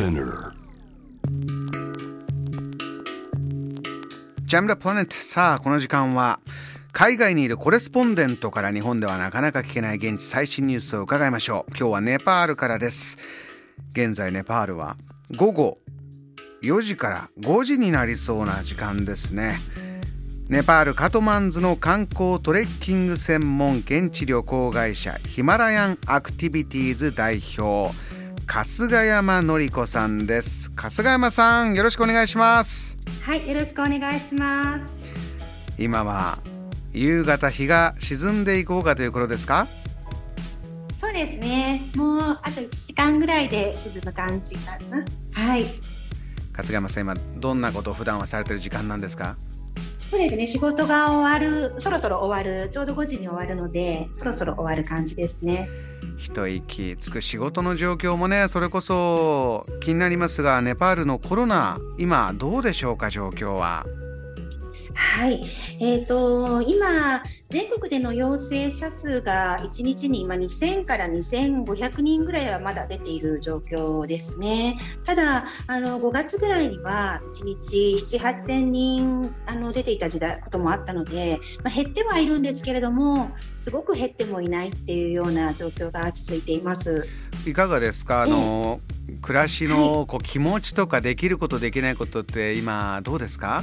[0.00, 0.52] Spinner.
[4.46, 6.40] JAM THE PLANET さあこの時間は
[6.92, 11.70] 海外にいる correspondent から日本ではなかなか聞けない現地最新ニュースを伺いましょう。
[11.78, 13.18] 今日はネパールからです。
[13.92, 14.96] 現在ネパールは
[15.36, 15.78] 午後
[16.62, 19.58] 4時から5時になりそうな時間ですね。
[20.48, 27.94] ネパールカトマンズの観光トレッキング専門現地旅行会社 Himalayan Activities 代表。
[28.52, 35.00] 春日山紀子さんです春日山さんよろしくお願いしますはい、よろしくお願いします。
[35.78, 36.40] 今は
[36.92, 39.68] 夕方日が沈んでいこうかという頃ですか？
[40.98, 41.80] そうですね。
[41.94, 45.04] もうあと1時間ぐらいで沈む感じかな。
[45.32, 45.66] はい。
[46.52, 49.36] 春日山さん今どんなことを普段はされてる時間なんですか？
[50.08, 50.48] そうですね。
[50.48, 55.68] 仕事が終わる、そろそろ終わる、ちょうど5時に終わるので、そろそろ終わる感じですね。
[56.20, 63.86] 一息つく仕事の状況もねそれこそ気になりますがネパールのコロナ今どうでしょうか状況は。
[64.94, 65.40] はい。
[65.80, 74.78] えっ、と、今、全国での陽性者数が1日に今2000から2500人ぐらいはまだ出ている状況ですね。
[75.04, 87.06] ただ、あの、5月ぐらいには1日7、8000人あの出ていた時代こともあったので、まあ、減ってはいるんですけれども、すごく減ってもいないっていうような状況が続いています。
[87.46, 88.22] いかがですか？
[88.22, 88.80] あの、
[89.22, 93.62] 暮らしのこう気持ちとかできることできないことって今どうですか？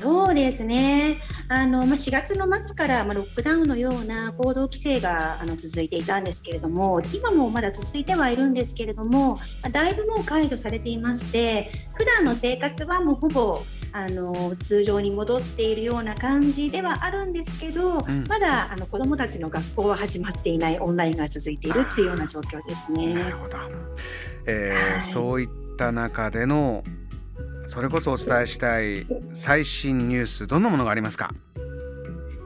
[0.00, 1.18] そうですね。
[1.48, 23.36] あの、まあ、4月の末から、まあ、ロックダウンのような行動規制があの続いていたんですけれども、今もまだ続いてはいるんですけれども、まあだいぶもう解除されていまして、普段の生活はもうほぼあの通常に戻っているような感じではあるんですけど、んまだあの子どもたちの学校は始まっていないオンラインが続いているっていうような状況ですなねる。
[23.36, 23.58] ほど、
[24.46, 26.82] えーはいそういった中での
[27.70, 31.30] それこそお伝えしたい最新ニュースどんなものがありますか？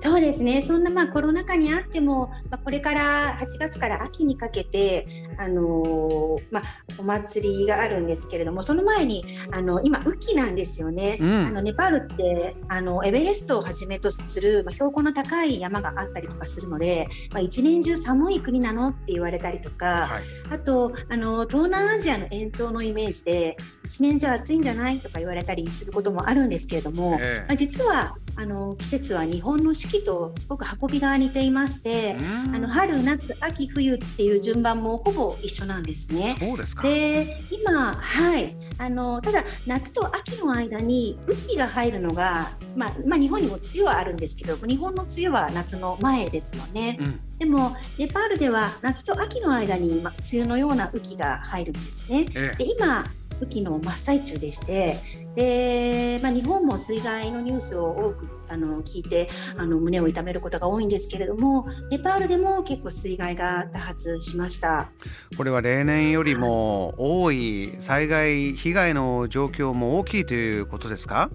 [0.00, 5.06] そうですね、そんなまあコロナ禍にあっても、まあ、これから8月から秋にかけて、
[5.38, 6.62] あのーまあ、
[6.96, 11.46] お祭りがあるんですけれども、その前にあの今、雨季なんですよね、うん。
[11.46, 20.22] あのネパールってあのエベレストをはじめとする、まあ、標高の高い山があったりとかするので、まあ、一年中寒い国なのって言われたりとか、はい。
[20.54, 27.44] あとあの東南アジアの延長のイメージで、一年中暑いんじゃないとか言われたりすることもあるんですけれども、え。
[27.46, 36.36] まあ、実はあの季節は日本の四季とすごく運びが似ていまして、うんあの春、夏、秋、冬っていう順番もほぼ一緒なんですね。
[36.40, 46.96] そうですかで今、はい、あのただ夏と秋の間に雨季が入るのが、まあまあ、日本にも梅雨はあるんですけど日本の梅雨は夏の前ですよね。
[46.98, 52.26] うんでもネパールでは夏と秋の間に、まあ、梅雨のような雨季が入るんですね。
[52.34, 53.06] えで今
[53.40, 54.98] 雨季の真っ最中でして
[55.34, 64.90] で、まあ、日本も水害のニュースを多くあの聞いてあの胸を痛めることが多いんですけれどもネパールでも結構水害が多発しました。
[65.36, 71.30] これは例年よりも多い災害被害の状況も大きいということですか？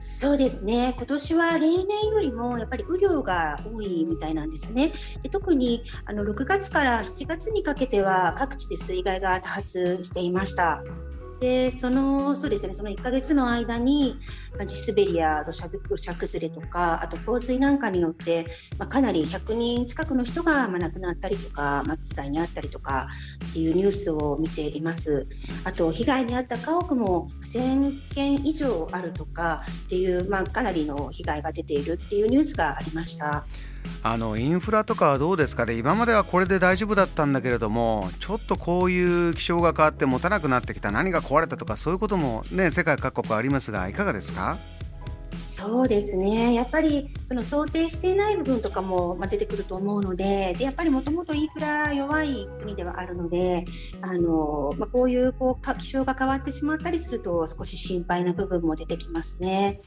[0.00, 4.92] そうですね今年は例年よりもやっぱり雨量が多いみたいなんですね。
[5.22, 10.82] で特にあの6月から7月にかけては各地で水害が多発していました。
[11.44, 14.18] でそのそうですねその1ヶ月の間に、
[14.56, 18.46] まあ、地滑りや土砂土砂崩れとかあと洪水なんかによって、
[18.78, 23.08] まあ、かなり100人近くの人が、まあ、亡くなったりとか、まあ、被害に遭ったりとか
[23.50, 25.26] っていうニュースを見ています。
[25.64, 33.44] あと被害に遭った家屋も1000件以上あるとかっていう、まあ、かなりの被害が出ているっていうニュースがありました。
[34.02, 35.74] あのインフラとかはどうですかね？
[35.74, 40.90] 今まではこれで大丈夫だったんだけれどもちょっとこういう気象が変わって持たなくなってきた。
[40.90, 44.58] 何が壊れたとかそういうこともね世界各国ありますがいかがですか？
[45.40, 46.54] そうですね。
[46.54, 53.64] やっぱりその想定していない部分とかも出てくると思うのででやっぱりもともとインフラ弱い国ではあるので
[54.00, 59.80] あの、まあ、こういうこう気象が変わってしまったりすると少し心配な部分も出てきますね。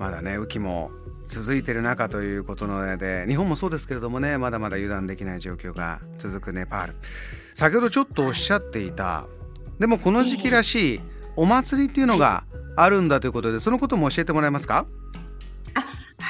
[0.00, 0.90] まだね雨季も
[1.28, 6.94] 続いてる中ということなので日本もそうですけれどもねまだまだ油断できない状況が続くネパール。
[7.54, 9.26] 先ほどちょっとおっしゃっていた
[9.78, 11.00] でもこの時期らしい
[11.36, 12.44] お祭りっていうのが
[12.76, 14.86] あるんだということでそのことも教えてもらえますか？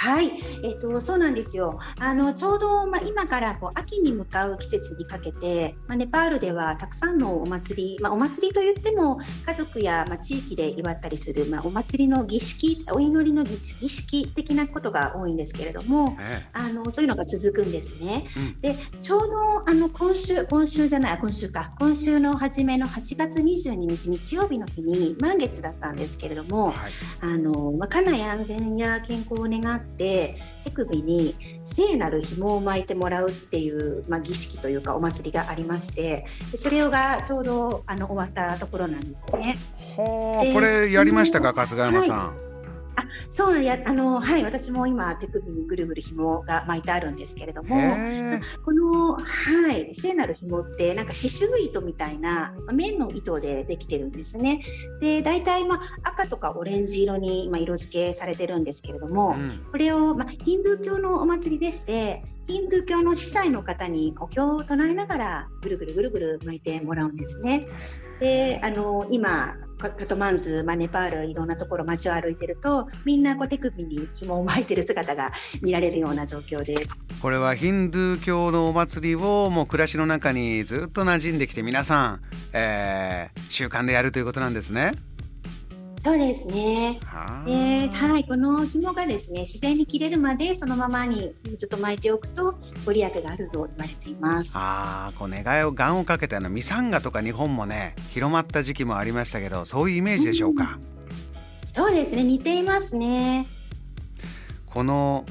[0.01, 0.31] はい、
[0.63, 1.79] えっ、ー、とそうなんですよ。
[1.99, 18.25] あのちょうどまあ今からこう秋に向かう季節にかけて、まあ、ネパールではたくさんのお祭り、まあ、お祭りといっても家族やまあ地域で祝ったりするまあお祭りの儀式、お祈りの儀式的なことが多いんですけれども、ええ、あのそういうのが続くんですね。
[18.39, 21.75] うん、でちょうどあの今週今週じゃない今週か。
[21.79, 26.75] 今週の初めの8月22日日曜日の日に満月だったんですけれども、はい、
[27.21, 30.35] あのまあ、家内安全や健康を願って手
[30.73, 36.25] 首に聖なる紐を巻いてもらうっていう、まあ、儀式というかお祭りがありまして
[36.55, 39.59] それがちょうどあの終わったところなんですね。
[39.97, 42.29] はあこれやりましたか春日山さん。
[42.29, 42.50] はいあ
[43.31, 47.77] そうやあのはい私も今手首にぐるぐる紐が巻いてあるんですけれども
[48.65, 54.61] このはい聖なる紐ってなんか刺繍糸みたいな綿の糸でできてるんですね。
[55.01, 67.67] で大体まあ赤とかオレンジ色にま色付けされてるんですけれども、うん、これをまヒンドゥー教のお祭りでしてヒンドゥー教の司祭の方にお経を唱えながらぐるぐるぐるぐる巻いてもらうんですね。
[68.19, 75.33] であの今カトマンズ、まあ、ネパールいろんなところ街を歩いてるとみんなこう手首に紐を巻いてる姿が
[75.63, 82.21] 見られるような状況ですこれはヒンドゥー教のお祭りをもう暮らしの中にずっと馴染んできて皆さん、
[82.53, 84.93] えー、習慣でやるということなんですね。
[86.03, 86.99] そうですね。
[87.45, 94.53] で、はい、この紐がですね、自然に切れるまでそのままにずっと巻いておくとご利益があると言われています。
[94.57, 100.79] ああ、こう願いを願をかけてあのミサンガとか日本もね広まった時期もありましたけど、そういうイメージでしょうか？
[101.65, 103.47] うん、そうですね、似ていますね。
[104.65, 105.27] この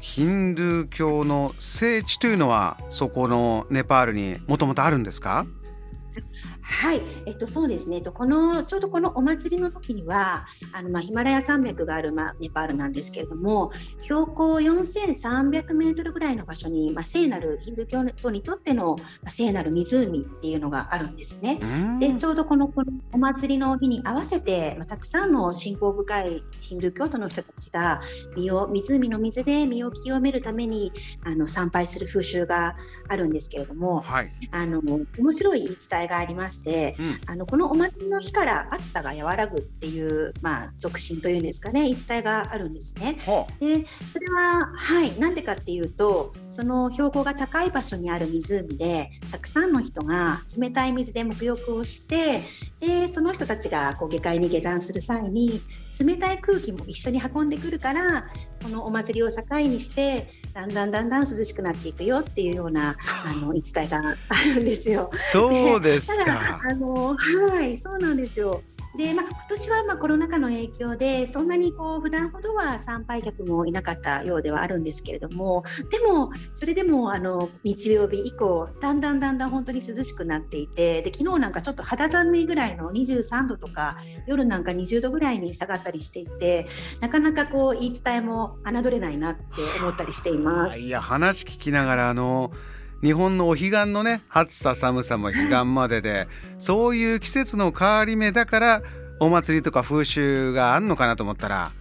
[0.00, 5.46] ヒンドゥー教の聖地というのはそこのネパールにもともとあるんですか？
[6.68, 13.70] はい、えっと、そうですね、えっと、このちょうどこのお祭りの時にはあの、まあ、ヒマラヤ山脈がある、まあ、ネパールなんですけれども
[14.02, 21.60] 標高4300メートルぐらいの場所に、まあ、聖なるヒンドゥー教にとっての、まあ、聖なる湖っていうのがあるんですね。
[22.00, 28.00] でちょうどこのこのお祭りの日に合わせて、まあ、たくさんの信仰深いヒンドゥー教徒の人たちが
[28.36, 30.92] 身を湖の水で身を清めるために
[31.24, 32.76] あの参拝する風習が
[33.08, 34.82] あるんですけれども、はい、あの
[35.18, 43.16] 面白い言い伝えがありまして、うん、あのこのお祭りの日から暑さが和らぐっていう、まあ、俗信というんですかね言い伝えがあるんですね。
[43.60, 52.42] でそれははいなんでかっていうとその標高が高い場所にある湖でたくさんの人が冷たい水で沐浴をして
[52.80, 55.60] でその人たちがこう下界に下山する際に
[56.04, 58.26] 冷たい空気も一緒に運んでくるから
[58.62, 62.96] このお祭りを境にしてだんだんだんだん涼しくなっていくよっていうような
[63.26, 64.14] あの言い伝えがあ
[64.54, 65.10] るんですよ。
[65.14, 66.60] そうですか。
[66.64, 68.62] あのはいそうなんですよ。
[68.96, 83.96] で、まあ、今年はまあコロナ禍の影響でそんなにこう普段ほどは参拝客もいなかったようではあるんですけれどもでもそれでもあの日曜日以降だんだんだんだん本当に涼しくなっていてで昨日なんかちょっと肌寒いぐらいの23度とか
[84.26, 86.66] 夜なんか20度ぐらいに下がったりしていて
[87.00, 89.42] なかなかこう言い伝えも侮れないなって
[89.80, 90.78] 思ったりしています。
[90.78, 92.52] いや話聞きながらあの
[93.02, 96.28] 日本のお彼岸のね暑さ寒さも彼岸までで
[96.58, 98.82] そういう季節の変わり目だから
[99.20, 101.72] お祭りとか風習があんのかなと思ったら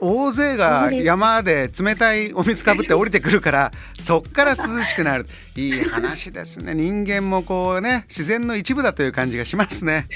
[0.00, 5.26] 大勢が山で冷たいお水かぶって降りてくるからそっから涼しくなる。
[5.56, 6.74] いい話ですね。
[6.74, 10.06] 人間もこうね自然の一部だという感じがしますね。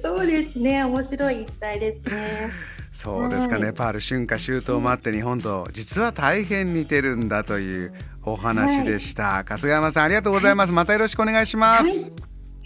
[0.00, 0.84] そうですね。
[0.84, 1.46] 面白い伝
[1.76, 2.50] えですね。
[2.90, 12.10] そうですか、はい、ネパール春夏秋冬もあって日本と実は大変似てるんだというお話でした、はい、春日山さんありがとうございます、はい、またよろしくお願いします、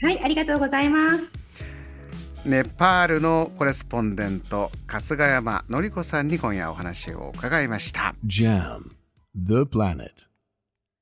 [0.03, 1.47] はい、ありがとうございます。
[2.45, 8.15] ネパールのコレスポンデント春日山のり子さんに今夜お話を伺いました。
[8.25, 8.93] JAM
[9.35, 10.26] The Planet